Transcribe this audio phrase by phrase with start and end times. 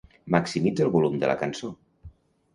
[0.35, 1.71] Maximitza el volum de la cançó.